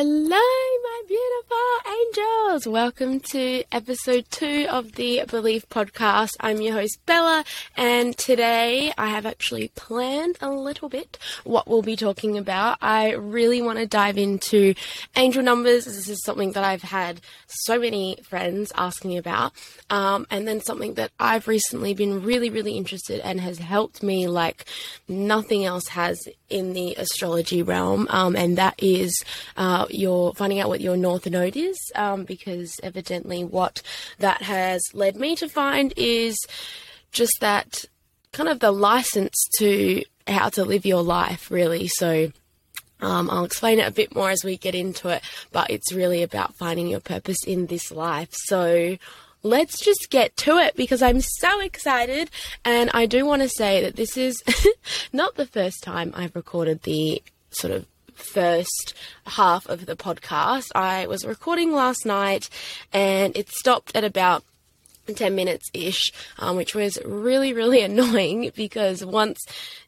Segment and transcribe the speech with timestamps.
[0.00, 0.40] Hello,
[0.82, 2.66] my beautiful angels.
[2.66, 6.36] Welcome to episode two of the Believe podcast.
[6.40, 7.44] I'm your host, Bella,
[7.76, 12.78] and today I have actually planned a little bit what we'll be talking about.
[12.80, 14.74] I really want to dive into
[15.16, 15.84] angel numbers.
[15.84, 19.52] This is something that I've had so many friends asking about,
[19.90, 24.28] um, and then something that I've recently been really, really interested and has helped me
[24.28, 24.64] like
[25.08, 26.18] nothing else has
[26.48, 29.12] in the astrology realm, um, and that is.
[29.56, 33.82] Uh, your finding out what your north node is, um, because evidently what
[34.18, 36.38] that has led me to find is
[37.10, 37.84] just that
[38.32, 41.88] kind of the license to how to live your life, really.
[41.88, 42.32] So.
[43.02, 46.22] Um, I'll explain it a bit more as we get into it, but it's really
[46.22, 48.28] about finding your purpose in this life.
[48.30, 48.98] So,
[49.42, 52.30] let's just get to it because I'm so excited.
[52.62, 54.42] And I do want to say that this is
[55.14, 57.86] not the first time I've recorded the sort of
[58.20, 58.94] first
[59.26, 60.68] half of the podcast.
[60.74, 62.48] I was recording last night
[62.92, 64.44] and it stopped at about
[65.14, 69.38] 10 minutes ish, um, which was really, really annoying because once,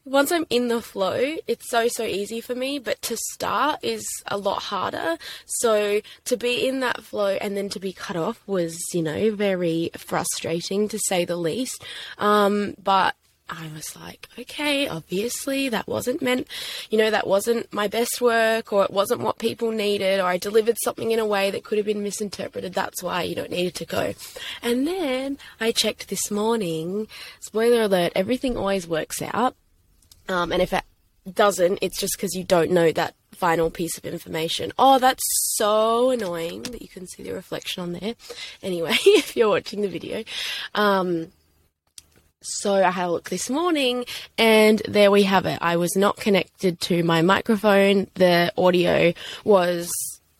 [0.05, 4.05] once I'm in the flow, it's so, so easy for me, but to start is
[4.27, 5.17] a lot harder.
[5.45, 9.33] So to be in that flow and then to be cut off was, you know,
[9.33, 11.83] very frustrating to say the least.
[12.17, 13.15] Um, but
[13.49, 16.47] I was like, okay, obviously that wasn't meant,
[16.89, 20.37] you know, that wasn't my best work or it wasn't what people needed or I
[20.37, 22.73] delivered something in a way that could have been misinterpreted.
[22.73, 24.13] That's why you don't need it to go.
[24.61, 27.07] And then I checked this morning,
[27.41, 29.55] spoiler alert, everything always works out.
[30.29, 30.83] Um, and if it
[31.31, 34.71] doesn't, it's just because you don't know that final piece of information.
[34.79, 35.23] Oh, that's
[35.55, 38.15] so annoying that you can see the reflection on there.
[38.61, 40.23] Anyway, if you're watching the video,
[40.75, 41.31] um,
[42.43, 44.05] so I had a look this morning
[44.37, 45.59] and there we have it.
[45.61, 48.07] I was not connected to my microphone.
[48.15, 49.13] The audio
[49.43, 49.91] was,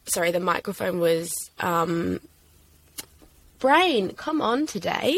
[0.05, 2.19] sorry, the microphone was, um,
[3.63, 5.17] brain, come on today.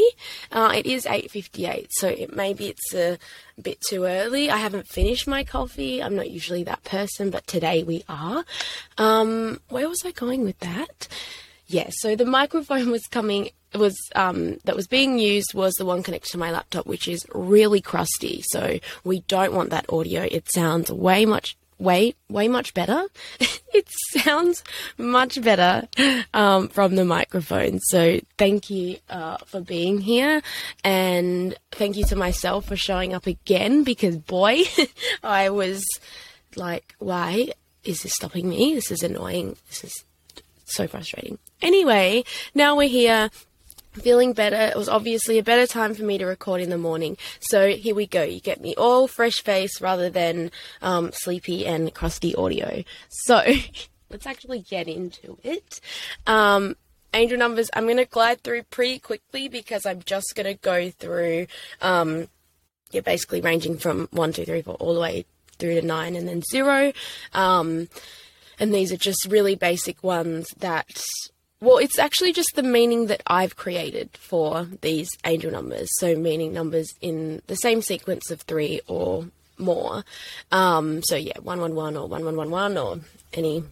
[0.51, 3.17] Uh, it is 8.58, so it maybe it's a
[3.59, 4.51] bit too early.
[4.51, 6.03] I haven't finished my coffee.
[6.03, 8.45] I'm not usually that person, but today we are.
[8.99, 11.07] Um, where was I going with that?
[11.65, 13.49] Yeah, so the microphone was coming
[13.79, 17.25] was um, that was being used was the one connected to my laptop, which is
[17.33, 18.43] really crusty.
[18.47, 20.27] So we don't want that audio.
[20.29, 23.03] It sounds way much way way much better.
[23.39, 24.63] it sounds
[24.97, 25.87] much better
[26.33, 27.79] um, from the microphone.
[27.79, 30.41] So thank you uh, for being here,
[30.83, 34.61] and thank you to myself for showing up again because boy,
[35.23, 35.83] I was
[36.55, 37.49] like, why
[37.83, 38.73] is this stopping me?
[38.73, 39.57] This is annoying.
[39.69, 40.05] This is
[40.65, 41.37] so frustrating.
[41.61, 43.29] Anyway, now we're here
[43.95, 44.55] feeling better.
[44.55, 47.17] It was obviously a better time for me to record in the morning.
[47.39, 48.23] So here we go.
[48.23, 50.51] You get me all fresh face rather than
[50.81, 52.83] um, sleepy and crusty audio.
[53.09, 53.41] So
[54.09, 55.79] let's actually get into it.
[56.27, 56.75] Um,
[57.13, 60.91] angel numbers, I'm going to glide through pretty quickly because I'm just going to go
[60.91, 61.47] through,
[61.81, 62.27] um,
[62.91, 65.25] yeah, basically ranging from one, two, three, four, all the way
[65.57, 66.91] through to nine and then zero.
[67.33, 67.87] Um,
[68.59, 71.03] and these are just really basic ones that
[71.65, 75.89] well, it's actually just the meaning that I've created for these angel numbers.
[75.97, 79.25] So, meaning numbers in the same sequence of three or
[79.57, 80.03] more.
[80.51, 82.99] Um, so, yeah, 111 or 1111 or
[83.33, 83.63] any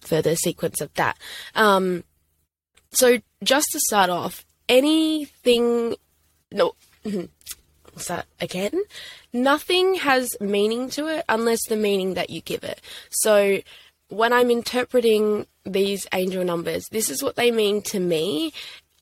[0.00, 1.18] further sequence of that.
[1.56, 2.04] Um,
[2.92, 5.96] so, just to start off, anything.
[6.52, 6.76] No.
[7.02, 8.80] What's that again?
[9.32, 12.80] Nothing has meaning to it unless the meaning that you give it.
[13.10, 13.58] So,
[14.08, 18.52] when I'm interpreting these angel numbers, this is what they mean to me.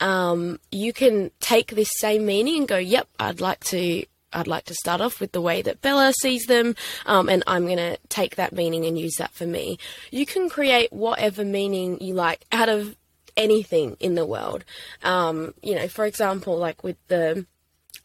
[0.01, 4.65] Um, you can take this same meaning and go, "Yep, I'd like to." I'd like
[4.65, 6.75] to start off with the way that Bella sees them,
[7.05, 9.77] um, and I'm going to take that meaning and use that for me.
[10.11, 12.97] You can create whatever meaning you like out of
[13.37, 14.65] anything in the world.
[15.03, 17.45] Um, you know, for example, like with the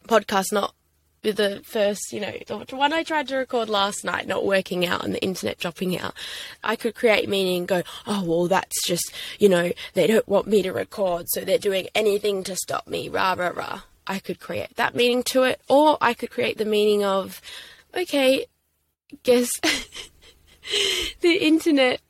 [0.06, 0.74] podcast not
[1.22, 5.04] the first, you know, the one I tried to record last night not working out
[5.04, 6.14] and the internet dropping out,
[6.62, 10.46] I could create meaning and go, oh, well, that's just, you know, they don't want
[10.46, 13.80] me to record, so they're doing anything to stop me, rah, rah, rah.
[14.06, 17.42] I could create that meaning to it, or I could create the meaning of,
[17.94, 18.46] okay,
[19.22, 19.50] guess
[21.20, 22.00] the internet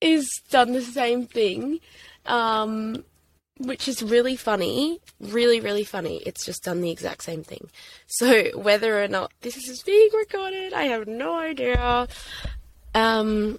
[0.00, 1.80] is done the same thing.
[2.24, 3.04] Um,
[3.58, 6.22] which is really funny, really, really funny.
[6.26, 7.70] It's just done the exact same thing.
[8.06, 12.08] So whether or not this is being recorded, I have no idea.
[12.94, 13.58] Um,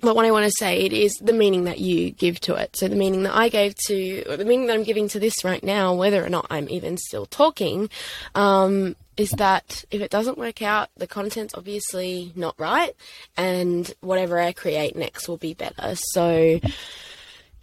[0.00, 2.76] but what I want to say it is the meaning that you give to it.
[2.76, 5.44] So the meaning that I gave to, or the meaning that I'm giving to this
[5.44, 7.90] right now, whether or not I'm even still talking,
[8.34, 12.94] um, is that if it doesn't work out, the content's obviously not right,
[13.36, 15.96] and whatever I create next will be better.
[15.96, 16.60] So,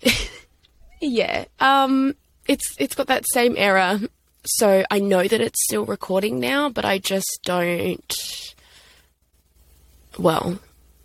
[1.05, 2.15] yeah, um,
[2.47, 3.99] it's it's got that same error.
[4.45, 8.15] So I know that it's still recording now, but I just don't.
[10.19, 10.59] Well,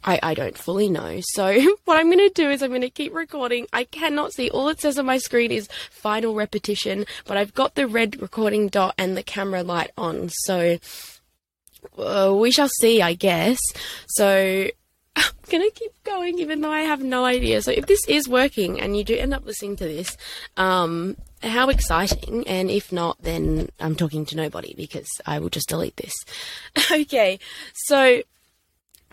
[0.04, 1.20] I, I don't fully know.
[1.32, 3.66] So what I'm going to do is I'm going to keep recording.
[3.72, 4.50] I cannot see.
[4.50, 8.68] All it says on my screen is final repetition, but I've got the red recording
[8.68, 10.28] dot and the camera light on.
[10.28, 10.78] So
[11.98, 13.58] uh, we shall see, I guess.
[14.08, 14.68] So
[15.16, 17.62] I'm going to keep going even though I have no idea.
[17.62, 20.16] So if this is working and you do end up listening to this,
[20.56, 22.46] um, how exciting.
[22.46, 26.12] And if not, then I'm talking to nobody because I will just delete this.
[26.92, 27.38] okay.
[27.74, 28.22] So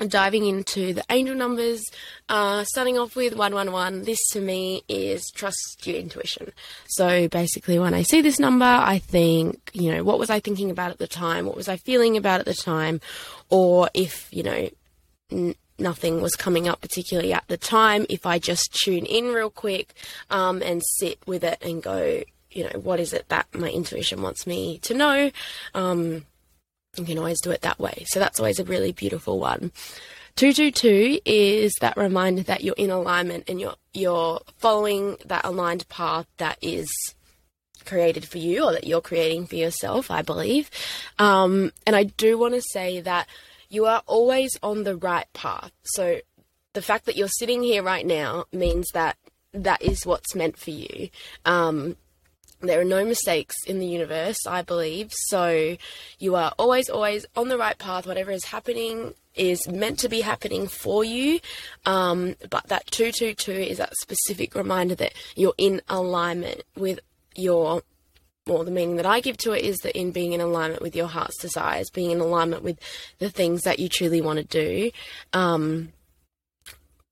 [0.06, 1.84] diving into the angel numbers,
[2.30, 6.52] uh, starting off with 111, this to me is trust your intuition.
[6.90, 10.70] So basically, when I see this number, I think, you know, what was I thinking
[10.70, 11.46] about at the time?
[11.46, 13.02] What was I feeling about at the time?
[13.50, 14.70] Or if, you know,
[15.32, 19.50] n- nothing was coming up particularly at the time, if I just tune in real
[19.50, 19.94] quick
[20.30, 24.22] um, and sit with it and go, you know, what is it that my intuition
[24.22, 25.32] wants me to know?
[25.74, 26.26] Um,
[26.98, 28.06] you can always do it that way.
[28.08, 29.72] So that's always a really beautiful one.
[30.36, 36.28] 222 is that reminder that you're in alignment and you're you're following that aligned path
[36.38, 36.88] that is
[37.86, 40.70] created for you or that you're creating for yourself, I believe.
[41.18, 43.28] Um, and I do want to say that
[43.70, 45.72] you are always on the right path.
[45.84, 46.20] So
[46.74, 49.18] the fact that you're sitting here right now means that
[49.54, 51.10] that is what's meant for you.
[51.46, 51.96] Um,
[52.62, 55.12] there are no mistakes in the universe, I believe.
[55.28, 55.78] So
[56.18, 58.08] you are always, always on the right path.
[58.08, 61.40] Whatever is happening is meant to be happening for you.
[61.86, 67.00] Um, but that 222 is that specific reminder that you're in alignment with
[67.36, 67.84] your
[68.48, 70.96] well, the meaning that I give to it is that in being in alignment with
[70.96, 72.80] your heart's desires, being in alignment with
[73.20, 74.92] the things that you truly want to do,
[75.34, 75.94] um,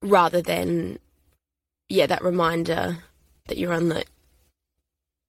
[0.01, 0.99] rather than,
[1.89, 3.03] yeah, that reminder
[3.47, 4.05] that you're on the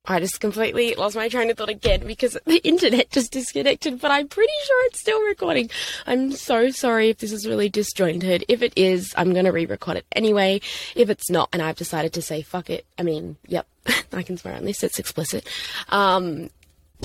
[0.06, 4.10] I just completely lost my train of thought again because the internet just disconnected, but
[4.10, 5.70] I'm pretty sure it's still recording.
[6.06, 8.44] I'm so sorry if this is really disjointed.
[8.48, 10.60] If it is, I'm going to re record it anyway.
[10.94, 13.66] If it's not, and I've decided to say fuck it, I mean, yep,
[14.12, 15.48] I can swear on this, it's explicit,
[15.88, 16.50] um,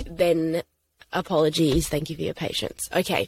[0.05, 0.63] then
[1.13, 1.87] apologies.
[1.87, 2.89] Thank you for your patience.
[2.93, 3.27] Okay,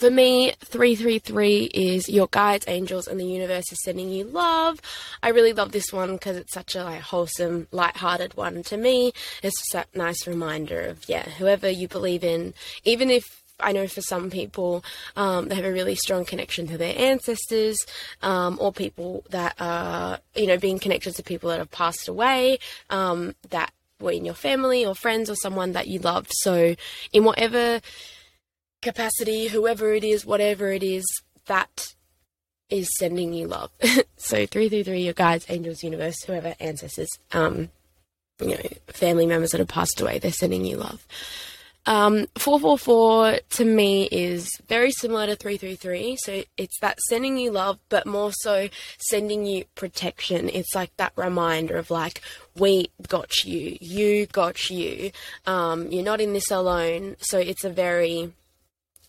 [0.00, 4.80] for me, 333 is your guides, angels, and the universe is sending you love.
[5.22, 9.12] I really love this one because it's such a like wholesome, light-hearted one to me.
[9.42, 13.86] It's just that nice reminder of yeah, whoever you believe in, even if I know
[13.86, 14.82] for some people
[15.16, 17.76] um, they have a really strong connection to their ancestors,
[18.22, 22.58] um, or people that are you know being connected to people that have passed away.
[22.88, 23.70] Um, that
[24.00, 26.30] were in your family or friends or someone that you loved.
[26.32, 26.74] So
[27.12, 27.82] in whatever
[28.82, 31.04] capacity, whoever it is, whatever it is,
[31.46, 31.94] that
[32.68, 33.70] is sending you love.
[34.16, 37.68] so 333, your guides, angels, universe, whoever, ancestors, um,
[38.40, 41.06] you know, family members that have passed away, they're sending you love.
[41.86, 46.16] Um, 444 to me is very similar to 333.
[46.20, 48.68] So it's that sending you love, but more so
[48.98, 50.50] sending you protection.
[50.50, 52.20] It's like that reminder of like,
[52.56, 55.10] we got you, you got you.
[55.46, 57.16] Um, you're not in this alone.
[57.20, 58.32] So it's a very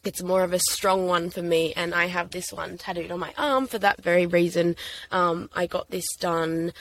[0.03, 3.19] it's more of a strong one for me, and I have this one tattooed on
[3.19, 4.75] my arm for that very reason.
[5.12, 6.74] Um, I got this done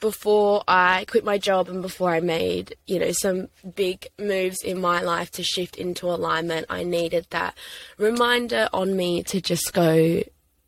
[0.00, 4.80] before I quit my job and before I made, you know, some big moves in
[4.80, 6.66] my life to shift into alignment.
[6.68, 7.56] I needed that
[7.96, 10.22] reminder on me to just go,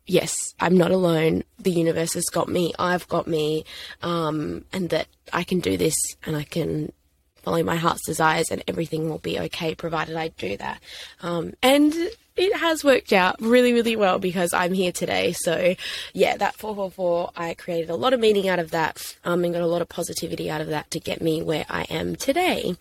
[0.05, 1.43] yes, I'm not alone.
[1.59, 2.73] The universe has got me.
[2.77, 3.65] I've got me.
[4.01, 6.91] Um, and that I can do this and I can
[7.41, 10.81] follow my heart's desires and everything will be okay provided I do that.
[11.21, 11.93] Um, and
[12.35, 15.33] it has worked out really, really well because I'm here today.
[15.33, 15.75] So,
[16.13, 19.61] yeah, that 444, I created a lot of meaning out of that um, and got
[19.61, 22.75] a lot of positivity out of that to get me where I am today.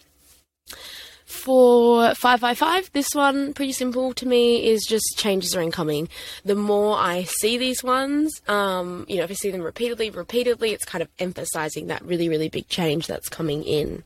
[1.31, 6.09] For 555, this one, pretty simple to me, is just changes are incoming.
[6.45, 10.73] The more I see these ones, um, you know, if I see them repeatedly, repeatedly,
[10.73, 14.03] it's kind of emphasizing that really, really big change that's coming in.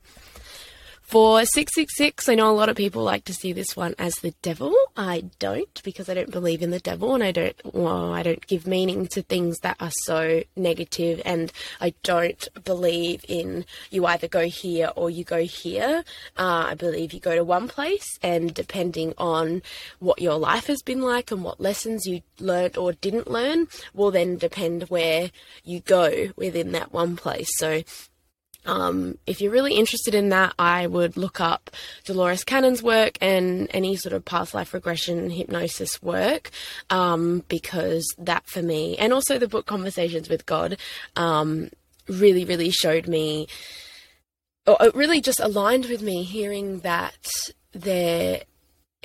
[1.04, 4.34] For 666, I know a lot of people like to see this one as the
[4.40, 4.74] devil.
[4.96, 8.44] I don't because I don't believe in the devil and I don't well, I don't
[8.46, 14.26] give meaning to things that are so negative and I don't believe in you either
[14.26, 16.04] go here or you go here.
[16.38, 19.62] Uh, I believe you go to one place and depending on
[20.00, 24.10] what your life has been like and what lessons you learned or didn't learn will
[24.10, 25.30] then depend where
[25.64, 27.50] you go within that one place.
[27.58, 27.82] So
[28.64, 31.70] um, if you're really interested in that, I would look up
[32.04, 36.50] Dolores Cannon's work and any sort of past life regression hypnosis work,
[36.90, 40.78] um, because that for me, and also the book Conversations with God,
[41.16, 41.70] um,
[42.08, 43.46] really, really showed me,
[44.66, 47.28] or really just aligned with me hearing that
[47.72, 48.42] there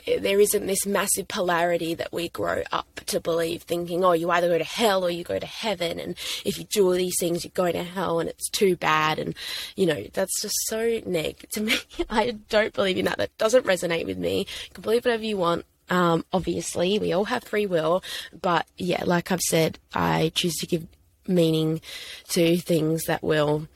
[0.06, 4.48] there isn't this massive polarity that we grow up to believe, thinking, oh, you either
[4.48, 6.00] go to hell or you go to heaven.
[6.00, 6.16] And
[6.46, 9.20] if you do all these things, you're going to hell and it's too bad.
[9.20, 9.36] And,
[9.76, 11.76] you know, that's just so neg to me.
[12.10, 13.18] I don't believe in that.
[13.18, 14.40] That doesn't resonate with me.
[14.40, 15.66] You can believe whatever you want.
[15.90, 18.04] Um, obviously, we all have free will.
[18.40, 20.88] But yeah, like I've said, I choose to give
[21.28, 21.82] meaning
[22.30, 23.68] to things that will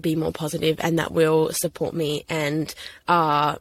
[0.00, 2.74] be more positive and that will support me and
[3.06, 3.58] are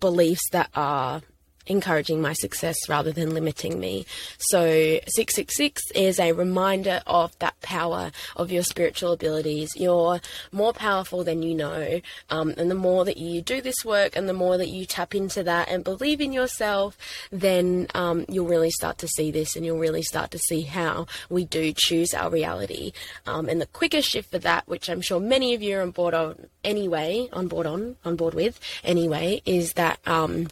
[0.00, 1.22] beliefs that are
[1.66, 4.06] encouraging my success rather than limiting me.
[4.38, 9.70] So 666 is a reminder of that power of your spiritual abilities.
[9.76, 10.20] You're
[10.52, 12.00] more powerful than you know.
[12.30, 15.14] Um, and the more that you do this work and the more that you tap
[15.14, 16.96] into that and believe in yourself,
[17.30, 21.06] then um, you'll really start to see this and you'll really start to see how
[21.28, 22.92] we do choose our reality.
[23.26, 25.90] Um, and the quickest shift for that, which I'm sure many of you are on
[25.90, 30.48] board on anyway, on board on, on board with anyway, is that um,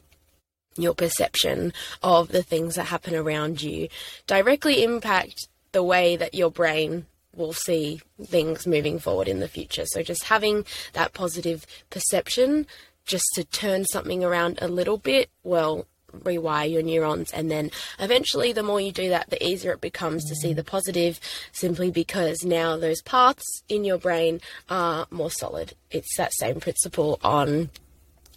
[0.82, 3.88] your perception of the things that happen around you
[4.26, 9.84] directly impact the way that your brain will see things moving forward in the future.
[9.86, 12.66] So just having that positive perception
[13.06, 18.50] just to turn something around a little bit, well, rewire your neurons and then eventually
[18.52, 21.20] the more you do that the easier it becomes to see the positive
[21.52, 27.18] simply because now those paths in your brain are more solid it's that same principle
[27.22, 27.68] on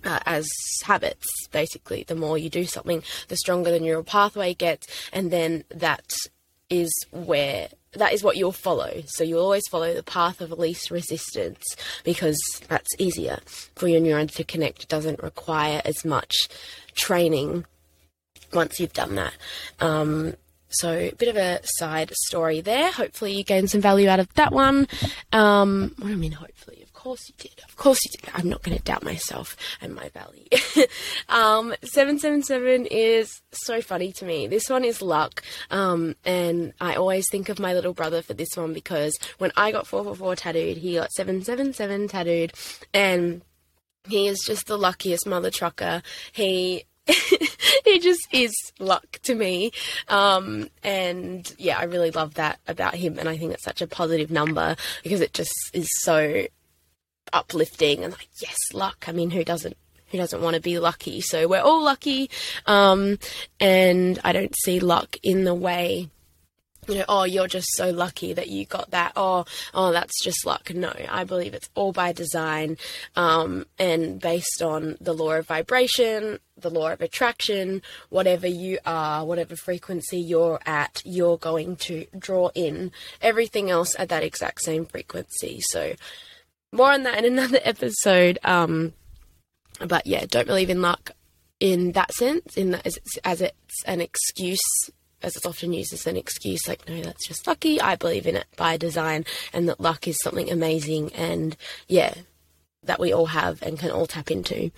[0.03, 0.47] uh, as
[0.83, 2.03] habits, basically.
[2.03, 6.13] The more you do something, the stronger the neural pathway gets, and then that
[6.69, 9.03] is where that is what you'll follow.
[9.07, 12.39] So you'll always follow the path of least resistance because
[12.69, 13.39] that's easier
[13.75, 14.83] for your neurons to connect.
[14.83, 16.47] It doesn't require as much
[16.95, 17.65] training
[18.53, 19.33] once you've done that.
[19.81, 20.35] Um,
[20.69, 22.91] so a bit of a side story there.
[22.91, 24.87] Hopefully you gain some value out of that one.
[25.33, 26.31] Um, what do I mean?
[26.31, 27.63] Hopefully course you did.
[27.67, 28.29] Of course you did.
[28.35, 30.45] I'm not going to doubt myself and my value.
[31.29, 34.45] um, 777 is so funny to me.
[34.45, 35.41] This one is luck.
[35.71, 39.71] Um, and I always think of my little brother for this one because when I
[39.71, 42.53] got 444 tattooed, he got 777 tattooed.
[42.93, 43.41] And
[44.07, 46.03] he is just the luckiest mother trucker.
[46.31, 46.85] He
[47.83, 49.71] he just is luck to me.
[50.07, 53.17] Um, and yeah, I really love that about him.
[53.17, 56.45] And I think it's such a positive number because it just is so
[57.33, 61.21] uplifting and like yes luck i mean who doesn't who doesn't want to be lucky
[61.21, 62.29] so we're all lucky
[62.65, 63.17] um,
[63.59, 66.09] and i don't see luck in the way
[66.87, 69.13] you know, oh, you're just so lucky that you got that.
[69.15, 70.73] Oh, oh, that's just luck.
[70.73, 72.77] No, I believe it's all by design,
[73.15, 77.83] um, and based on the law of vibration, the law of attraction.
[78.09, 84.09] Whatever you are, whatever frequency you're at, you're going to draw in everything else at
[84.09, 85.59] that exact same frequency.
[85.69, 85.93] So,
[86.71, 88.39] more on that in another episode.
[88.43, 88.93] Um,
[89.85, 91.11] but yeah, don't believe in luck
[91.59, 94.59] in that sense, in that as it's, as it's an excuse,
[95.21, 96.67] as it's often used as an excuse.
[96.67, 97.79] Like, no, that's just lucky.
[97.79, 101.55] I believe in it by design, and that luck is something amazing, and
[101.87, 102.13] yeah,
[102.83, 104.71] that we all have and can all tap into.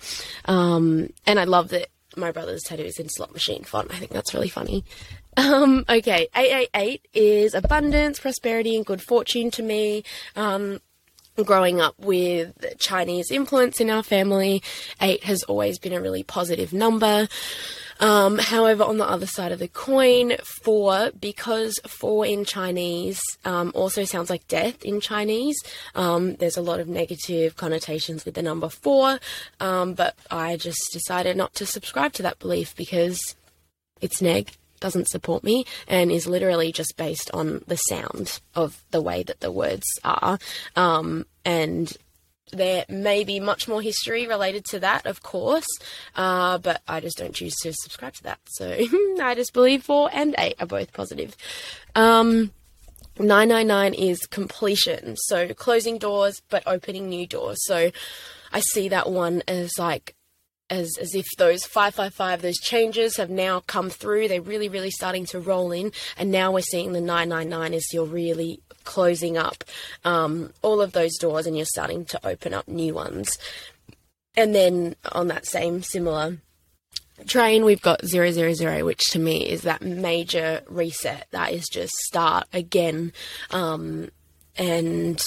[0.44, 3.92] Um, and I love that my brother's tattoo is in slot machine font.
[3.92, 4.84] I think that's really funny.
[5.36, 10.04] Um, okay, 888 is abundance, prosperity, and good fortune to me.
[10.36, 10.78] Um,
[11.42, 14.62] growing up with Chinese influence in our family,
[15.00, 17.28] eight has always been a really positive number.
[18.00, 23.70] Um, however, on the other side of the coin, four, because four in Chinese um,
[23.74, 25.56] also sounds like death in Chinese,
[25.94, 29.20] um, there's a lot of negative connotations with the number four,
[29.60, 33.36] um, but I just decided not to subscribe to that belief because
[34.00, 34.50] it's neg
[34.84, 39.40] doesn't support me and is literally just based on the sound of the way that
[39.40, 40.38] the words are.
[40.76, 41.90] Um, and
[42.52, 45.64] there may be much more history related to that, of course,
[46.16, 48.40] uh, but I just don't choose to subscribe to that.
[48.44, 48.76] So
[49.22, 51.34] I just believe four and eight are both positive.
[51.94, 52.52] Um,
[53.18, 57.56] 999 is completion, so closing doors but opening new doors.
[57.64, 57.90] So
[58.52, 60.14] I see that one as like
[60.70, 64.28] as as if those 555 those changes have now come through.
[64.28, 65.92] They're really really starting to roll in.
[66.16, 69.64] And now we're seeing the 999 as you're really closing up
[70.04, 73.38] um, all of those doors and you're starting to open up new ones.
[74.36, 76.38] And then on that same similar
[77.28, 81.26] train we've got 000 which to me is that major reset.
[81.30, 83.12] That is just start again.
[83.50, 84.10] Um,
[84.56, 85.24] and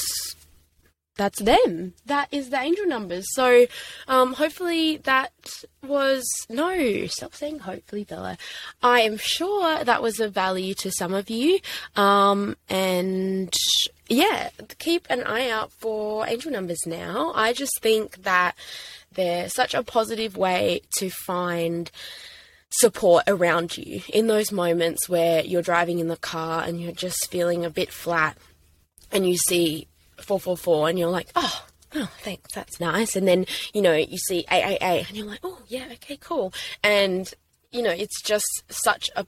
[1.18, 1.94] that's them.
[2.06, 3.26] That is the angel numbers.
[3.34, 3.66] So
[4.08, 5.34] um, hopefully that
[5.86, 7.08] was no.
[7.08, 8.38] Stop saying hopefully, Bella.
[8.82, 11.60] I am sure that was of value to some of you.
[11.96, 13.54] Um, and
[14.08, 17.32] yeah, keep an eye out for angel numbers now.
[17.36, 18.56] I just think that
[19.12, 21.92] they're such a positive way to find
[22.70, 27.32] support around you in those moments where you're driving in the car and you're just
[27.32, 28.38] feeling a bit flat
[29.12, 29.88] and you see
[30.22, 33.16] 444 and you're like, oh, oh, thanks, that's nice.
[33.16, 36.54] And then, you know, you see 888 and you're like, oh, yeah, okay, cool.
[36.84, 37.32] And,
[37.72, 39.26] you know, it's just such a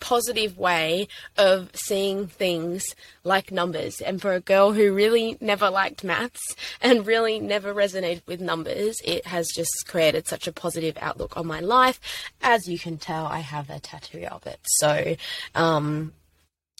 [0.00, 2.84] positive way of seeing things
[3.24, 4.00] like numbers.
[4.00, 9.00] And for a girl who really never liked maths and really never resonated with numbers,
[9.04, 12.00] it has just created such a positive outlook on my life.
[12.42, 14.60] As you can tell, I have a tattoo of it.
[14.64, 15.16] So,
[15.54, 16.12] um,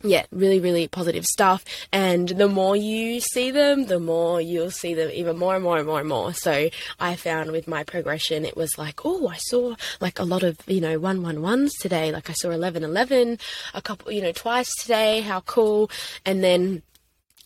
[0.03, 1.65] yeah, really, really positive stuff.
[1.91, 5.79] And the more you see them, the more you'll see them even more and more
[5.79, 6.35] and more and more.
[6.35, 6.69] So
[7.00, 10.59] I found with my progression, it was like, oh, I saw like a lot of,
[10.67, 12.12] you know, one one ones today.
[12.12, 13.38] Like I saw 11 11
[13.73, 15.21] a couple, you know, twice today.
[15.23, 15.91] How cool.
[16.26, 16.83] And then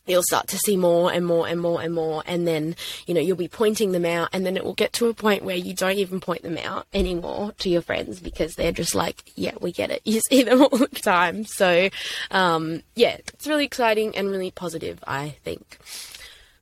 [0.07, 2.23] you'll start to see more and more and more and more.
[2.27, 2.77] And then
[3.07, 5.45] you know you'll be pointing them out and then it will get to a point
[5.45, 9.23] where you don't even point them out anymore to your friends because they're just like
[9.37, 10.03] yeah we get it.
[10.11, 11.45] You see them all the time.
[11.45, 11.89] So
[12.31, 15.79] um, yeah it's really exciting and really positive i think.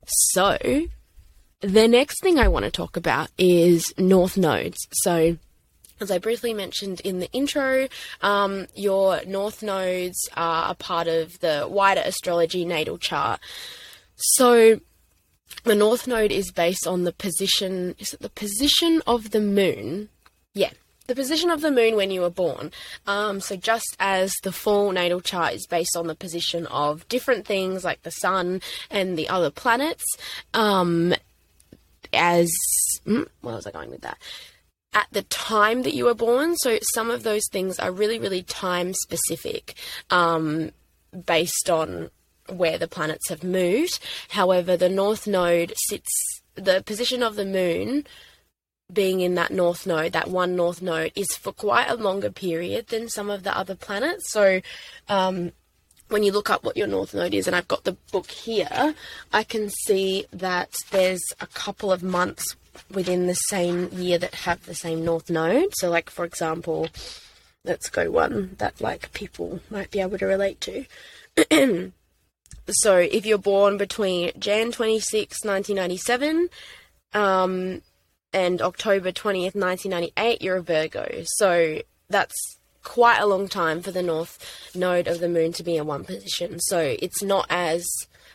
[0.04, 0.58] So
[1.60, 4.86] the next thing i want to talk about is north nodes.
[4.92, 5.38] So
[6.00, 7.88] as I briefly mentioned in the intro,
[8.20, 13.40] um, your north nodes are a part of the wider astrology natal chart.
[14.16, 14.80] So
[15.64, 20.08] the north node is based on the position, is it the position of the moon?
[20.54, 20.70] Yeah,
[21.06, 22.70] the position of the moon when you were born.
[23.06, 27.46] Um, so, just as the full natal chart is based on the position of different
[27.46, 30.04] things like the sun and the other planets,
[30.54, 31.14] um,
[32.12, 32.50] as.
[33.04, 34.18] Hmm, where was I going with that?
[34.92, 36.56] At the time that you were born.
[36.56, 39.74] So some of those things are really, really time specific
[40.10, 40.70] um,
[41.26, 42.10] based on
[42.48, 43.98] where the planets have moved.
[44.30, 46.10] However, the North Node sits,
[46.54, 48.06] the position of the moon
[48.90, 52.86] being in that North Node, that one North Node, is for quite a longer period
[52.86, 54.32] than some of the other planets.
[54.32, 54.62] So,
[55.08, 55.52] um,
[56.08, 58.94] when you look up what your North Node is, and I've got the book here,
[59.30, 62.56] I can see that there's a couple of months
[62.90, 65.74] within the same year that have the same north node.
[65.76, 66.88] So, like for example,
[67.64, 70.84] let's go one that like people might be able to relate to.
[72.70, 76.48] so, if you're born between Jan 26, 1997,
[77.14, 77.82] um,
[78.32, 81.22] and October 20th, 1998, you're a Virgo.
[81.24, 82.36] So, that's
[82.82, 86.04] quite a long time for the north node of the moon to be in one
[86.04, 86.58] position.
[86.60, 87.86] So, it's not as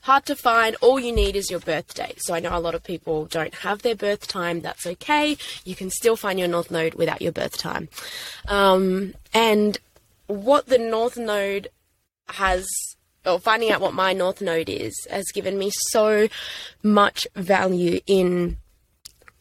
[0.04, 0.76] hard to find.
[0.82, 2.20] All you need is your birth date.
[2.20, 4.62] So I know a lot of people don't have their birth time.
[4.62, 5.38] That's okay.
[5.66, 7.90] You can still find your North Node without your birth time.
[8.48, 9.78] Um, and
[10.28, 11.68] what the North Node
[12.30, 12.66] has
[13.26, 16.28] or finding out what my north node is has given me so
[16.82, 18.58] much value in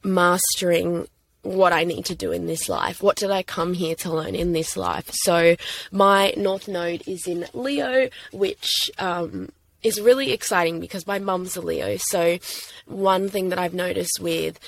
[0.05, 1.09] mastering
[1.43, 3.03] what I need to do in this life.
[3.03, 5.11] What did I come here to learn in this life?
[5.13, 5.57] So,
[5.91, 9.51] my North Node is in Leo, which um,
[9.83, 11.97] is really exciting because my mum's a Leo.
[11.99, 12.39] So,
[12.87, 14.59] one thing that I've noticed with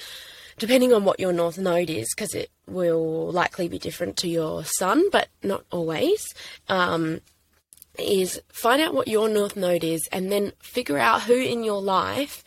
[0.59, 4.65] depending on what your north node is, because it will likely be different to your
[4.65, 6.25] sun, but not always,
[6.69, 7.21] um,
[7.99, 11.81] is find out what your north node is and then figure out who in your
[11.81, 12.43] life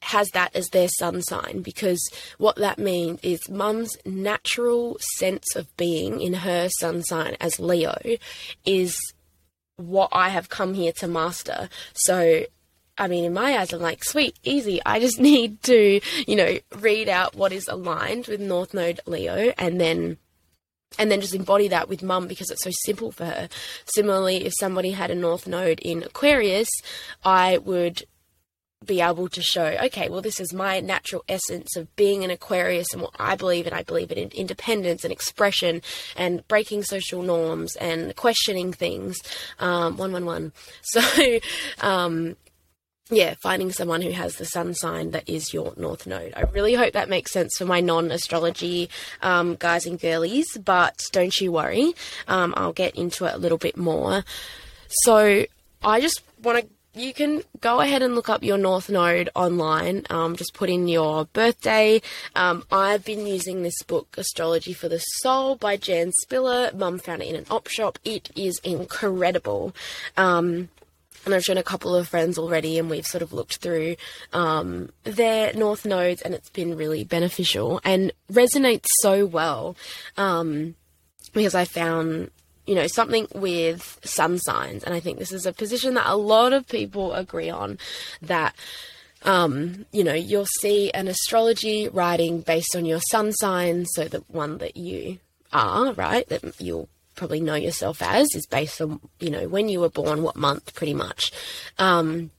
[0.00, 2.00] has that as their sun sign because
[2.38, 7.98] what that means is mum's natural sense of being in her sun sign as Leo
[8.64, 8.96] is
[9.78, 11.70] what I have come here to master.
[11.94, 12.44] So,
[12.98, 14.80] I mean, in my eyes, I'm like, sweet, easy.
[14.84, 19.52] I just need to, you know, read out what is aligned with North Node Leo
[19.56, 20.18] and then
[20.98, 23.48] and then just embody that with mum because it's so simple for her.
[23.84, 26.70] Similarly, if somebody had a North Node in Aquarius,
[27.22, 28.04] I would
[28.84, 32.92] be able to show, okay, well, this is my natural essence of being an Aquarius
[32.92, 33.72] and what I believe in.
[33.72, 35.82] I believe in independence and expression
[36.16, 39.18] and breaking social norms and questioning things.
[39.58, 40.52] Um, one, one, one.
[40.82, 41.02] So,
[41.80, 42.36] um,
[43.10, 46.32] yeah, finding someone who has the sun sign that is your North Node.
[46.36, 48.90] I really hope that makes sense for my non astrology
[49.22, 51.94] um, guys and girlies, but don't you worry.
[52.26, 54.24] Um, I'll get into it a little bit more.
[54.88, 55.44] So
[55.82, 60.04] I just want to you can go ahead and look up your North Node online.
[60.10, 62.02] Um, just put in your birthday.
[62.34, 66.70] Um, I've been using this book, Astrology for the Soul by Jan Spiller.
[66.74, 67.98] Mum found it in an op shop.
[68.04, 69.74] It is incredible.
[70.16, 70.68] Um,
[71.24, 73.96] and I've shown a couple of friends already, and we've sort of looked through
[74.32, 79.76] um, their North Nodes, and it's been really beneficial and resonates so well
[80.16, 80.74] um,
[81.32, 82.30] because I found
[82.68, 84.84] you know, something with sun signs.
[84.84, 87.78] And I think this is a position that a lot of people agree on
[88.20, 88.54] that.
[89.22, 94.22] Um, you know, you'll see an astrology writing based on your sun sign, so the
[94.28, 95.18] one that you
[95.50, 99.80] are, right, that you'll probably know yourself as is based on, you know, when you
[99.80, 101.32] were born, what month, pretty much.
[101.78, 102.30] Um,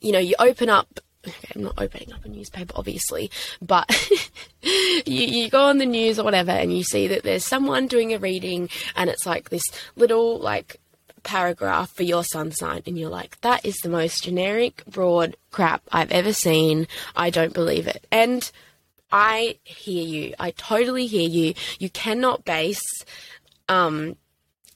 [0.00, 3.30] you know, you open up okay, I'm not opening up a newspaper, obviously,
[3.60, 3.90] but
[4.62, 8.12] you, you go on the news or whatever and you see that there's someone doing
[8.12, 9.64] a reading and it's like this
[9.96, 10.80] little, like,
[11.22, 15.82] paragraph for your sun sign and you're like that is the most generic broad crap
[15.92, 16.86] i've ever seen.
[17.14, 18.06] I don't believe it.
[18.10, 18.50] And
[19.12, 20.34] i hear you.
[20.38, 21.54] I totally hear you.
[21.78, 22.80] You cannot base
[23.68, 24.16] um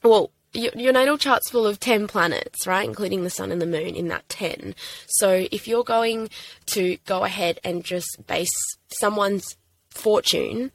[0.03, 2.87] well your, your natal chart's full of 10 planets, right?
[2.87, 4.75] Including the sun and the moon in that 10.
[5.07, 6.29] So if you're going
[6.67, 8.49] to go ahead and just base
[8.87, 9.55] someone's
[9.89, 10.71] fortune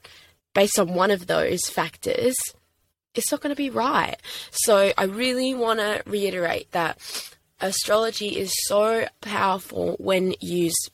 [0.55, 2.37] based on one of those factors,
[3.15, 4.17] it's not going to be right.
[4.51, 6.99] So I really want to reiterate that
[7.61, 10.91] astrology is so powerful when used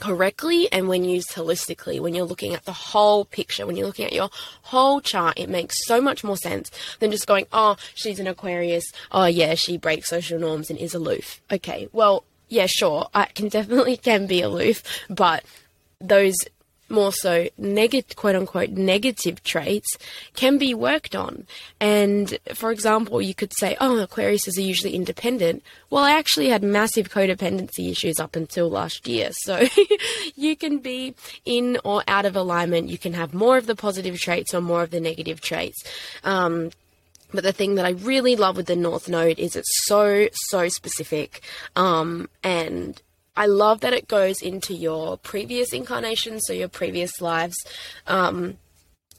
[0.00, 4.06] correctly and when used holistically, when you're looking at the whole picture, when you're looking
[4.06, 4.30] at your
[4.62, 8.84] whole chart, it makes so much more sense than just going, oh, she's an Aquarius.
[9.12, 11.40] Oh, yeah, she breaks social norms and is aloof.
[11.52, 15.44] Okay, well, yeah, sure, I can definitely can be aloof, but
[16.00, 16.36] those
[16.90, 19.96] more so negative, quote unquote, negative traits
[20.34, 21.46] can be worked on.
[21.80, 25.62] And for example, you could say, oh, Aquarius are usually independent.
[25.88, 29.30] Well, I actually had massive codependency issues up until last year.
[29.50, 29.66] So
[30.36, 32.88] you can be in or out of alignment.
[32.88, 35.82] You can have more of the positive traits or more of the negative traits.
[36.22, 36.70] Um,
[37.32, 40.68] but the thing that I really love with the North Node is it's so, so
[40.68, 41.42] specific.
[41.74, 43.00] Um, and
[43.36, 47.56] I love that it goes into your previous incarnations, so your previous lives,
[48.06, 48.58] um,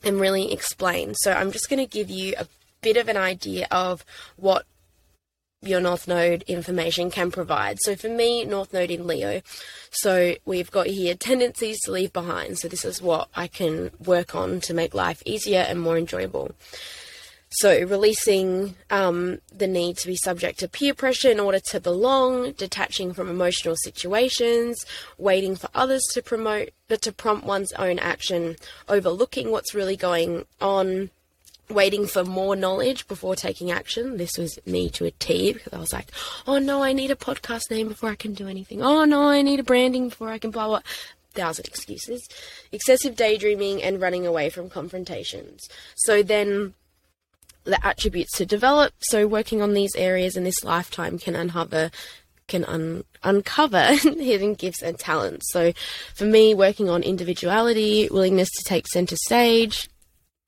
[0.04, 1.14] and really explain.
[1.16, 2.48] So I'm just going to give you a
[2.82, 4.04] bit of an idea of
[4.36, 4.66] what
[5.64, 7.78] your North Node information can provide.
[7.82, 9.42] So for me, North Node in Leo.
[9.92, 12.58] So we've got here tendencies to leave behind.
[12.58, 16.52] So this is what I can work on to make life easier and more enjoyable.
[17.56, 22.54] So, releasing um, the need to be subject to peer pressure in order to belong,
[22.54, 24.86] detaching from emotional situations,
[25.18, 28.56] waiting for others to promote, but to prompt one's own action,
[28.88, 31.10] overlooking what's really going on,
[31.70, 34.16] waiting for more knowledge before taking action.
[34.16, 36.08] This was me to a T because I was like,
[36.48, 38.82] oh no, I need a podcast name before I can do anything.
[38.82, 40.82] Oh no, I need a branding before I can blah blah.
[41.34, 42.28] Thousand excuses.
[42.72, 45.70] Excessive daydreaming and running away from confrontations.
[45.96, 46.74] So then
[47.64, 48.94] the attributes to develop.
[49.02, 51.92] So working on these areas in this lifetime can uncover
[52.48, 55.52] can un- uncover hidden gifts and talents.
[55.52, 55.72] So
[56.14, 59.90] for me, working on individuality, willingness to take center stage,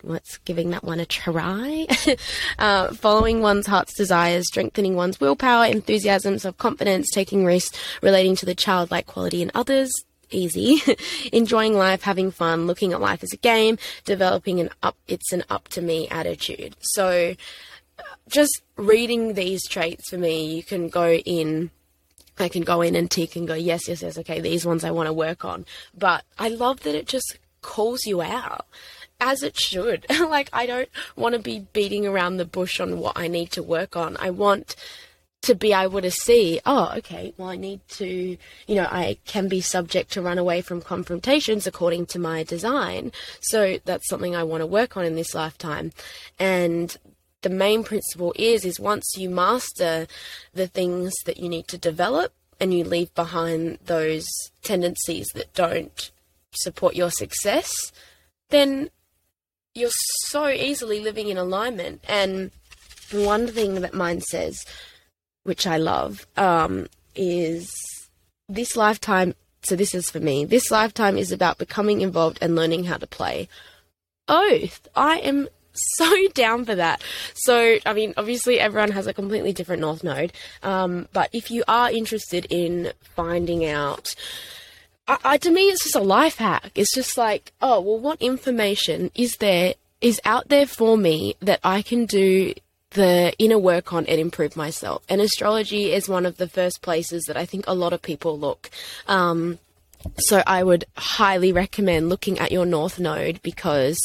[0.04, 1.88] let's giving that one a try.
[2.60, 8.46] uh, following one's heart's desires, strengthening one's willpower, enthusiasm, self confidence, taking risks, relating to
[8.46, 9.92] the childlike quality in others,
[10.34, 10.82] easy.
[11.34, 15.44] Enjoying life, having fun, looking at life as a game, developing an up it's an
[15.50, 16.76] up to me attitude.
[16.82, 17.36] So
[18.00, 21.72] uh, just reading these traits for me, you can go in
[22.40, 24.92] I can go in and tick and go, yes, yes, yes, okay, these ones I
[24.92, 25.66] want to work on.
[25.96, 28.66] But I love that it just calls you out
[29.20, 30.06] as it should.
[30.20, 33.64] like, I don't want to be beating around the bush on what I need to
[33.64, 34.18] work on.
[34.18, 34.76] I want
[35.44, 39.50] to be able to see, oh, okay, well, I need to, you know, I can
[39.50, 43.12] be subject to run away from confrontations according to my design.
[43.42, 45.92] So that's something I want to work on in this lifetime.
[46.40, 46.96] And
[47.42, 50.08] the main principle is, is once you master
[50.54, 54.26] the things that you need to develop and you leave behind those
[54.64, 56.12] tendencies that don't
[56.54, 57.92] support your success,
[58.48, 58.90] then
[59.76, 59.90] you're
[60.28, 62.02] so easily living in alignment.
[62.08, 62.52] And
[63.12, 64.64] one thing that mine says,
[65.44, 67.72] which I love, um, is
[68.50, 69.36] this lifetime.
[69.64, 70.46] So this is for me.
[70.46, 73.48] This lifetime is about becoming involved and learning how to play.
[74.28, 74.88] Oath.
[74.96, 77.02] I am so down for that.
[77.34, 80.34] So, I mean, obviously, everyone has a completely different North Node.
[80.62, 84.16] Um, but if you are interested in finding out,
[85.08, 86.72] I, I, to me, it's just a life hack.
[86.76, 91.60] It's just like, oh, well, what information is there, is out there for me that
[91.64, 92.54] I can do
[92.94, 95.04] the inner work on and improve myself.
[95.10, 98.38] And astrology is one of the first places that I think a lot of people
[98.38, 98.70] look.
[99.08, 99.60] Um,
[100.18, 103.98] so I would highly recommend looking at your North Node because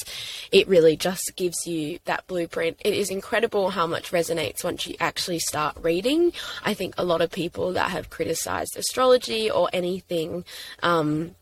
[0.52, 2.76] it really just gives you that blueprint.
[2.84, 6.32] It is incredible how much resonates once you actually start reading.
[6.64, 10.44] I think a lot of people that have criticized astrology or anything
[10.82, 11.34] um,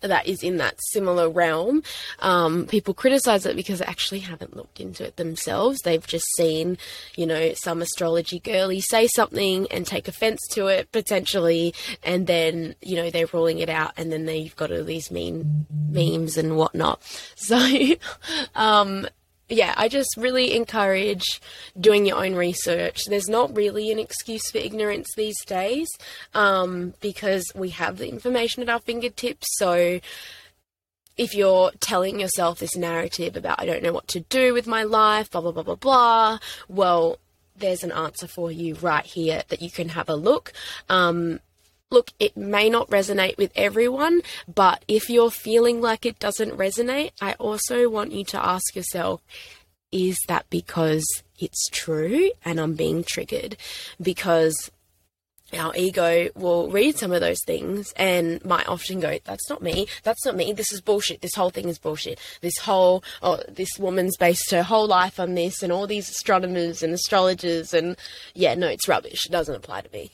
[0.00, 1.82] that is in that similar realm.
[2.18, 5.80] Um, people criticize it because they actually haven't looked into it themselves.
[5.80, 6.78] They've just seen,
[7.16, 12.74] you know, some astrology girly say something and take offense to it potentially, and then,
[12.82, 16.56] you know, they're ruling it out, and then they've got all these mean memes and
[16.56, 17.00] whatnot.
[17.42, 17.58] So,
[18.54, 19.08] um,
[19.52, 21.40] yeah, I just really encourage
[21.78, 23.04] doing your own research.
[23.04, 25.88] There's not really an excuse for ignorance these days
[26.34, 29.46] um, because we have the information at our fingertips.
[29.58, 30.00] So
[31.16, 34.82] if you're telling yourself this narrative about, I don't know what to do with my
[34.84, 36.38] life, blah, blah, blah, blah, blah,
[36.68, 37.18] well,
[37.54, 40.52] there's an answer for you right here that you can have a look.
[40.88, 41.40] Um,
[41.92, 47.12] look, it may not resonate with everyone, but if you're feeling like it doesn't resonate,
[47.20, 49.22] I also want you to ask yourself,
[49.90, 51.04] is that because
[51.38, 53.56] it's true and I'm being triggered?
[54.00, 54.70] Because
[55.52, 59.86] our ego will read some of those things and might often go, That's not me.
[60.02, 60.52] That's not me.
[60.52, 61.20] This is bullshit.
[61.20, 62.18] This whole thing is bullshit.
[62.40, 66.82] This whole, oh, this woman's based her whole life on this and all these astronomers
[66.82, 67.74] and astrologers.
[67.74, 67.96] And
[68.34, 69.26] yeah, no, it's rubbish.
[69.26, 70.10] It doesn't apply to me.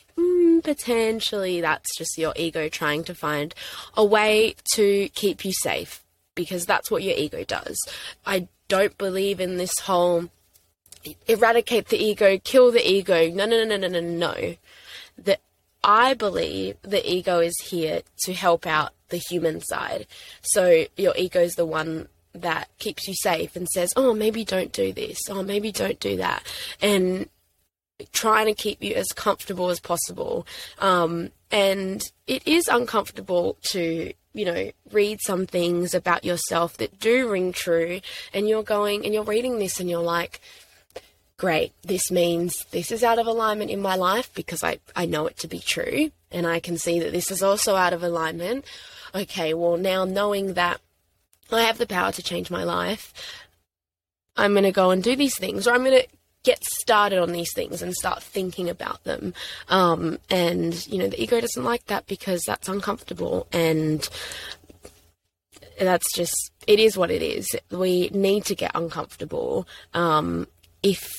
[0.63, 3.55] Potentially that's just your ego trying to find
[3.97, 6.03] a way to keep you safe
[6.35, 7.77] because that's what your ego does.
[8.25, 10.29] I don't believe in this whole
[11.27, 13.29] eradicate the ego, kill the ego.
[13.31, 14.55] No, no, no, no, no, no
[15.19, 15.41] that
[15.83, 20.07] I believe the ego is here to help out the human side.
[20.43, 24.73] So your ego is the one that keeps you safe and says, oh, maybe don't
[24.73, 26.43] do this, oh, maybe don't do that.
[26.81, 27.29] And
[28.13, 30.47] trying to keep you as comfortable as possible.
[30.79, 37.29] Um, and it is uncomfortable to, you know, read some things about yourself that do
[37.29, 38.01] ring true.
[38.33, 40.41] And you're going and you're reading this and you're like,
[41.37, 45.27] great, this means this is out of alignment in my life because I, I know
[45.27, 46.11] it to be true.
[46.31, 48.65] And I can see that this is also out of alignment.
[49.15, 50.81] Okay, well, now knowing that
[51.51, 53.15] I have the power to change my life,
[54.37, 56.09] I'm going to go and do these things, or I'm going to
[56.45, 59.35] get started on these things and start thinking about them.
[59.69, 63.47] Um, and, you know, the ego doesn't like that because that's uncomfortable.
[63.53, 64.09] And
[65.79, 67.49] that's just, it is what it is.
[67.71, 70.47] We need to get uncomfortable um,
[70.83, 71.11] if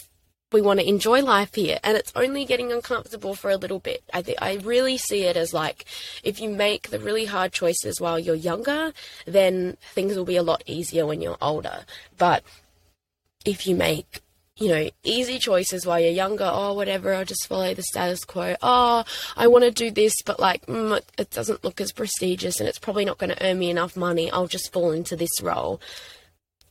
[0.52, 4.04] we want to enjoy life here and it's only getting uncomfortable for a little bit.
[4.14, 5.86] I I really see it as like
[6.24, 8.94] if you make the really hard choices while you're younger,
[9.28, 11.86] then things will be a lot easier when you're older.
[12.18, 12.44] But
[13.46, 14.22] if you make
[14.60, 16.50] you know, easy choices while you're younger.
[16.52, 18.56] Oh, whatever, I'll just follow the status quo.
[18.62, 19.04] Oh,
[19.38, 22.80] I want to do this, but like, mm, it doesn't look as prestigious and it's
[22.80, 24.30] probably not going to earn me enough money.
[24.30, 25.80] I'll just fall into this role.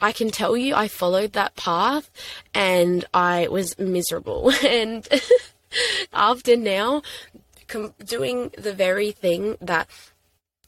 [0.00, 2.10] I can tell you I followed that path
[2.54, 4.52] and I was miserable.
[4.64, 5.08] And
[6.12, 7.02] after now,
[7.68, 9.88] com- doing the very thing that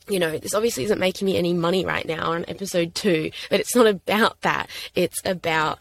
[0.08, 3.60] you know, this obviously isn't making me any money right now on episode two, but
[3.60, 4.68] it's not about that.
[4.96, 5.78] It's about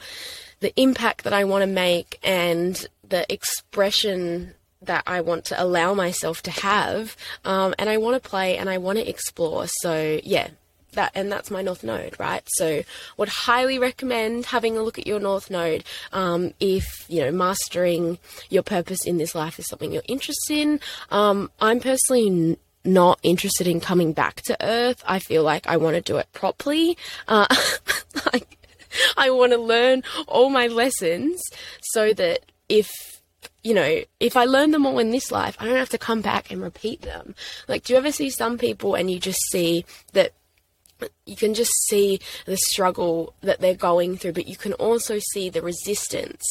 [0.60, 5.93] the impact that I want to make and the expression that I want to allow
[5.93, 7.15] myself to have.
[7.43, 9.67] Um, and I want to play and I want to explore.
[9.67, 10.50] So, yeah,
[10.93, 12.82] that and that's my north node right so
[13.17, 18.17] would highly recommend having a look at your north node um, if you know mastering
[18.50, 20.80] your purpose in this life is something you're interested in
[21.12, 25.78] um, i'm personally n- not interested in coming back to earth i feel like i
[25.78, 27.45] want to do it properly uh,
[28.34, 28.58] like
[29.17, 31.41] i want to learn all my lessons
[31.82, 32.89] so that if
[33.63, 36.21] you know, if I learn them all in this life, I don't have to come
[36.21, 37.36] back and repeat them.
[37.67, 40.34] Like, do you ever see some people and you just see that
[41.26, 45.50] you can just see the struggle that they're going through, but you can also see
[45.50, 46.44] the resistance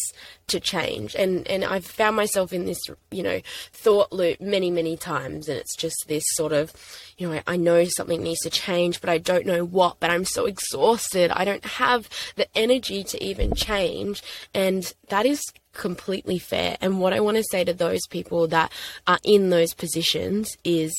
[0.49, 1.15] to change.
[1.15, 2.81] And and I've found myself in this,
[3.11, 3.41] you know,
[3.73, 6.73] thought loop many, many times, and it's just this sort of,
[7.19, 10.01] you know, I know something needs to change, but I don't know what.
[10.01, 11.31] But I'm so exhausted.
[11.31, 14.23] I don't have the energy to even change,
[14.55, 15.41] and that is
[15.73, 16.77] completely fair.
[16.81, 18.73] And what I want to say to those people that
[19.07, 20.93] are in those positions is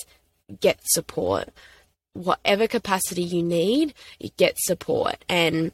[0.60, 1.50] get support
[2.20, 5.24] whatever capacity you need, you get support.
[5.30, 5.72] And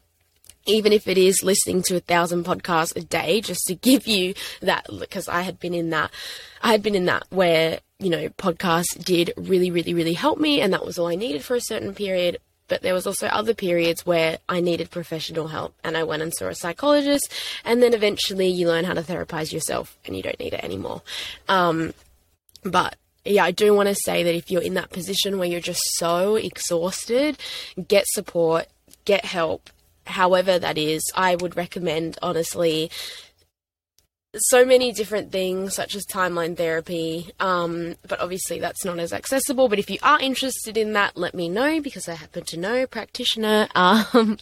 [0.65, 4.33] even if it is listening to a thousand podcasts a day just to give you
[4.61, 6.11] that because I had been in that
[6.61, 10.61] I had been in that where you know podcasts did really really really help me
[10.61, 13.53] and that was all I needed for a certain period but there was also other
[13.53, 17.31] periods where I needed professional help and I went and saw a psychologist
[17.63, 21.03] and then eventually you learn how to therapize yourself and you don't need it anymore
[21.47, 21.93] um,
[22.63, 25.59] but yeah, I do want to say that if you're in that position where you're
[25.59, 27.37] just so exhausted,
[27.87, 28.67] get support,
[29.05, 29.69] get help,
[30.05, 32.91] however that is, I would recommend honestly
[34.37, 39.69] so many different things such as timeline therapy um, but obviously that's not as accessible
[39.69, 42.83] but if you are interested in that let me know because i happen to know
[42.83, 44.37] a practitioner um,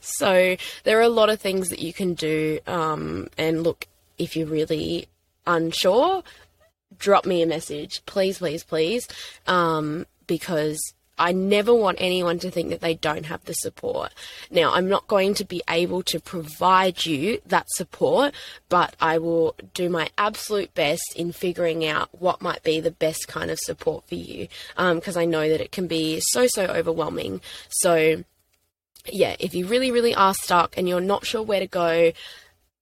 [0.00, 3.86] so there are a lot of things that you can do um, and look
[4.18, 5.06] if you're really
[5.46, 6.22] unsure
[6.98, 9.06] drop me a message please please please
[9.46, 10.78] um, because
[11.20, 14.12] I never want anyone to think that they don't have the support.
[14.50, 18.34] Now, I'm not going to be able to provide you that support,
[18.70, 23.28] but I will do my absolute best in figuring out what might be the best
[23.28, 26.64] kind of support for you because um, I know that it can be so, so
[26.64, 27.42] overwhelming.
[27.68, 28.24] So,
[29.04, 32.12] yeah, if you really, really are stuck and you're not sure where to go,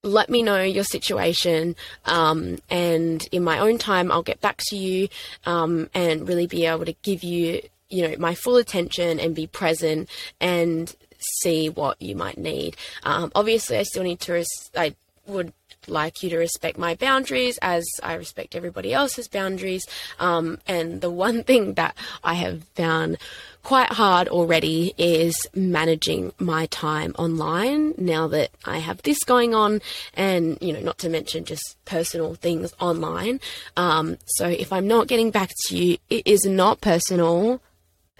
[0.03, 4.77] let me know your situation, um, and in my own time, I'll get back to
[4.77, 5.09] you
[5.45, 9.47] um, and really be able to give you you know, my full attention and be
[9.47, 10.09] present
[10.41, 10.95] and
[11.41, 12.77] see what you might need.
[13.03, 14.95] Um, obviously, I still need to, res- I
[15.27, 15.53] would
[15.87, 19.87] like you to respect my boundaries as I respect everybody else's boundaries.
[20.19, 23.19] Um, and the one thing that I have found
[23.63, 29.81] quite hard already is managing my time online now that I have this going on
[30.15, 33.41] and, you know, not to mention just personal things online.
[33.77, 37.61] Um, so if I'm not getting back to you, it is not personal.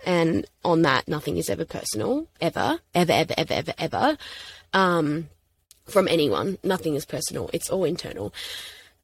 [0.05, 4.19] And on that, nothing is ever personal, ever, ever, ever, ever, ever, ever,
[4.73, 5.29] um,
[5.87, 6.59] from anyone.
[6.63, 7.51] Nothing is personal.
[7.53, 8.33] It's all internal.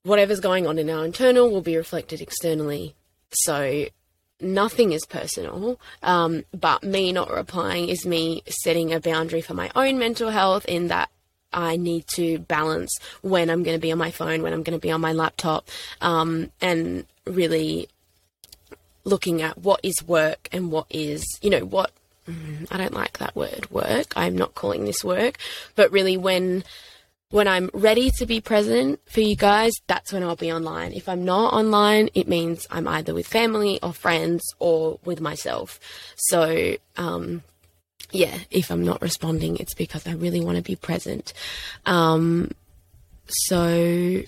[0.03, 2.95] Whatever's going on in our internal will be reflected externally.
[3.31, 3.87] So
[4.41, 5.79] nothing is personal.
[6.03, 10.65] Um, but me not replying is me setting a boundary for my own mental health
[10.67, 11.11] in that
[11.53, 14.79] I need to balance when I'm going to be on my phone, when I'm going
[14.79, 15.69] to be on my laptop,
[16.01, 17.89] um, and really
[19.05, 21.93] looking at what is work and what is, you know, what
[22.29, 24.13] mm, I don't like that word work.
[24.17, 25.39] I'm not calling this work,
[25.77, 26.65] but really when
[27.35, 30.93] when I'm ready to be present for you guys, that's when I'll be online.
[30.93, 35.81] If I'm not online, it means I'm either with family or friends or with myself.
[36.15, 37.43] So, um,
[38.13, 41.33] yeah, if I'm not responding, it's because I really want to be present.
[41.87, 42.53] Um,
[43.27, 44.23] so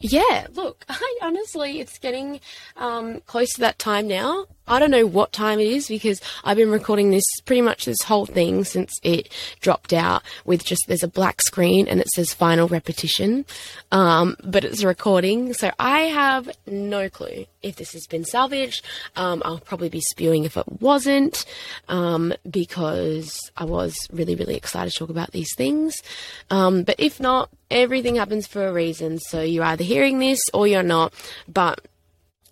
[0.00, 2.40] yeah, look, I honestly, it's getting
[2.76, 4.46] um, close to that time now.
[4.70, 8.02] I don't know what time it is because I've been recording this pretty much this
[8.02, 12.34] whole thing since it dropped out with just there's a black screen and it says
[12.34, 13.46] final repetition,
[13.92, 15.54] um, but it's recording.
[15.54, 18.84] So I have no clue if this has been salvaged.
[19.16, 21.46] Um, I'll probably be spewing if it wasn't
[21.88, 25.96] um, because I was really, really excited to talk about these things.
[26.50, 29.18] Um, but if not, everything happens for a reason.
[29.18, 31.12] So you're either hearing this or you're not.
[31.46, 31.86] But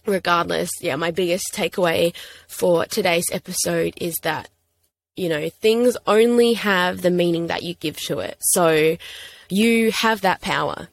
[0.06, 2.14] regardless, yeah, my biggest takeaway
[2.48, 4.48] for today's episode is that,
[5.16, 8.36] you know, things only have the meaning that you give to it.
[8.40, 8.96] So
[9.48, 10.88] you have that power.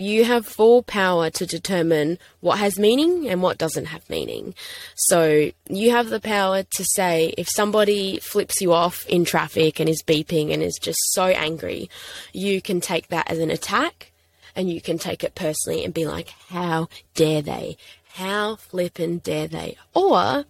[0.00, 4.54] You have full power to determine what has meaning and what doesn't have meaning.
[4.94, 9.88] So you have the power to say if somebody flips you off in traffic and
[9.88, 11.90] is beeping and is just so angry,
[12.32, 14.12] you can take that as an attack
[14.54, 17.76] and you can take it personally and be like, how dare they?
[18.14, 19.76] How flippin' dare they?
[19.94, 20.44] Or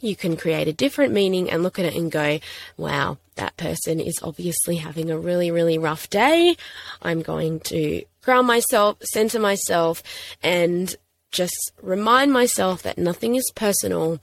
[0.00, 2.38] you can create a different meaning and look at it and go,
[2.76, 6.56] wow, that person is obviously having a really, really rough day.
[7.00, 10.02] I'm going to ground myself, center myself,
[10.42, 10.96] and
[11.30, 14.20] just remind myself that nothing is personal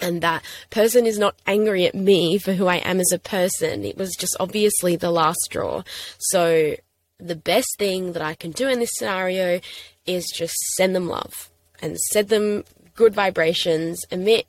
[0.00, 3.84] and that person is not angry at me for who I am as a person.
[3.84, 5.82] It was just obviously the last straw.
[6.18, 6.76] So,
[7.18, 9.60] the best thing that I can do in this scenario
[10.06, 11.50] is just send them love
[11.80, 14.46] and send them good vibrations, emit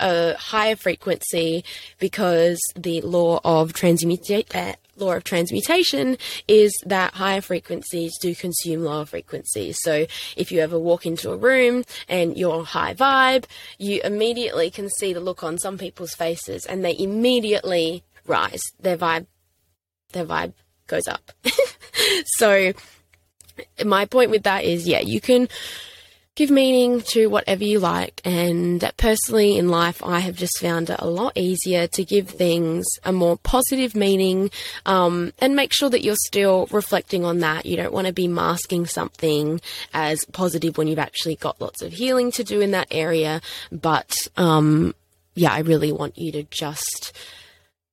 [0.00, 1.64] a higher frequency
[1.98, 4.46] because the law of transmutation.
[4.54, 9.78] Eh, Law of transmutation is that higher frequencies do consume lower frequencies.
[9.82, 13.44] So if you ever walk into a room and you're high vibe,
[13.78, 18.62] you immediately can see the look on some people's faces and they immediately rise.
[18.80, 19.26] Their vibe
[20.12, 20.52] their vibe
[20.86, 21.32] goes up.
[22.38, 22.72] so
[23.84, 25.48] my point with that is yeah, you can
[26.34, 28.20] give meaning to whatever you like.
[28.24, 32.84] And personally in life, I have just found it a lot easier to give things
[33.04, 34.50] a more positive meaning
[34.84, 37.66] um, and make sure that you're still reflecting on that.
[37.66, 39.60] You don't want to be masking something
[39.92, 43.40] as positive when you've actually got lots of healing to do in that area.
[43.70, 44.94] But um,
[45.34, 47.12] yeah, I really want you to just,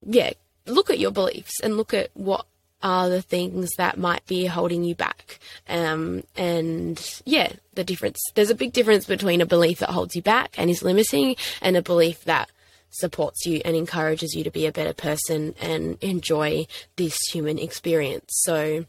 [0.06, 0.32] yeah,
[0.66, 2.46] look at your beliefs and look at what
[2.84, 5.40] are the things that might be holding you back.
[5.70, 10.22] Um, and yeah, the difference there's a big difference between a belief that holds you
[10.22, 12.50] back and is limiting and a belief that
[12.90, 16.68] supports you and encourages you to be a better person and enjoy
[16.98, 18.26] this human experience.
[18.30, 18.86] So,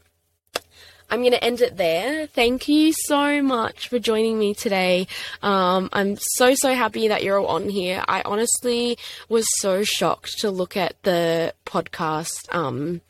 [1.09, 2.25] I'm going to end it there.
[2.25, 5.07] Thank you so much for joining me today.
[5.43, 8.03] Um, I'm so, so happy that you're all on here.
[8.07, 8.97] I honestly
[9.29, 12.51] was so shocked to look at the podcast.
[12.51, 13.01] Um,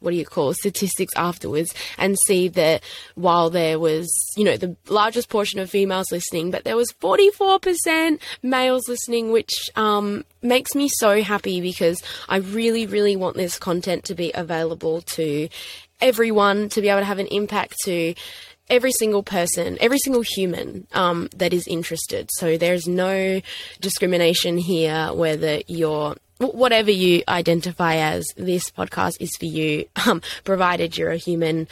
[0.00, 2.82] what do you call statistics afterwards and see that
[3.14, 8.20] while there was you know the largest portion of females listening but there was 44%
[8.42, 14.04] males listening which um, makes me so happy because i really really want this content
[14.04, 15.48] to be available to
[16.00, 18.14] everyone to be able to have an impact to
[18.70, 22.30] every single person, every single human um, that is interested.
[22.38, 23.40] So there's no
[23.80, 28.26] discrimination here, whether you're whatever you identify as.
[28.36, 31.68] This podcast is for you, um, provided you're a human.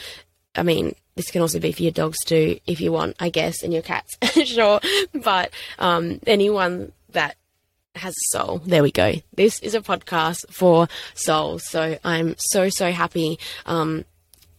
[0.55, 3.63] I mean, this can also be for your dogs too, if you want, I guess,
[3.63, 4.79] and your cats, sure.
[5.13, 7.35] But um, anyone that
[7.95, 8.61] has a soul.
[8.65, 9.13] There we go.
[9.33, 11.63] This is a podcast for souls.
[11.67, 14.05] So I'm so, so happy um,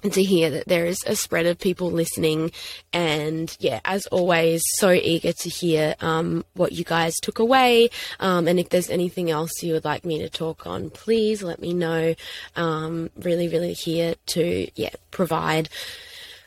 [0.03, 2.53] and to hear that there is a spread of people listening.
[2.93, 7.91] And yeah, as always, so eager to hear um, what you guys took away.
[8.19, 11.61] Um, and if there's anything else you would like me to talk on, please let
[11.61, 12.15] me know.
[12.57, 15.69] Um, really, really here to yeah provide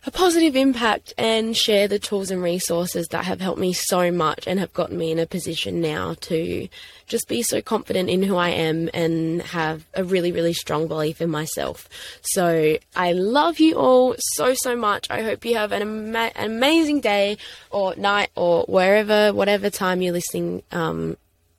[0.06, 4.48] a positive impact and share the tools and resources that have helped me so much
[4.48, 6.68] and have gotten me in a position now to
[7.08, 11.22] just be so confident in who I am and have a really, really strong belief
[11.22, 11.88] in myself.
[12.22, 15.08] So I love you all so, so much.
[15.10, 17.38] I hope you have an, ama- an amazing day
[17.70, 20.64] or night or wherever, whatever time you're listening.
[20.72, 21.16] Um,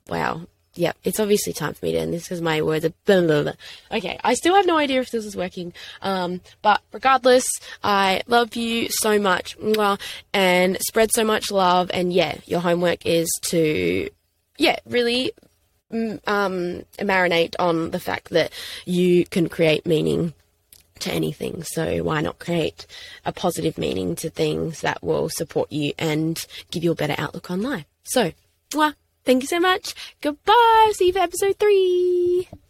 [0.07, 0.41] wow,
[0.75, 3.43] yeah, it's obviously time for me to end this because my words are blah, blah,
[3.43, 3.53] blah.
[3.91, 5.73] Okay, I still have no idea if this is working.
[6.01, 7.47] Um, but regardless,
[7.83, 9.57] I love you so much
[10.33, 11.89] and spread so much love.
[11.93, 14.09] And yeah, your homework is to,
[14.57, 15.31] yeah, really
[15.91, 18.51] mm, um, marinate on the fact that
[18.85, 20.33] you can create meaning
[20.99, 21.63] to anything.
[21.63, 22.85] So why not create
[23.25, 27.49] a positive meaning to things that will support you and give you a better outlook
[27.49, 27.85] on life?
[28.03, 28.33] So,
[28.71, 28.93] mwah.
[29.25, 29.95] Thank you so much.
[30.21, 30.91] Goodbye.
[30.93, 32.47] See you for episode three.